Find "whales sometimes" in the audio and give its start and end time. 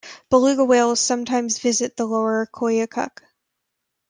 0.65-1.59